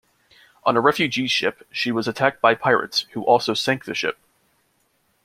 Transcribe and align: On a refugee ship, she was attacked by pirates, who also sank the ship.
On 0.63 0.75
a 0.75 0.79
refugee 0.81 1.27
ship, 1.27 1.61
she 1.71 1.91
was 1.91 2.07
attacked 2.07 2.41
by 2.41 2.55
pirates, 2.55 3.01
who 3.11 3.21
also 3.21 3.53
sank 3.53 3.85
the 3.85 3.93
ship. 3.93 4.17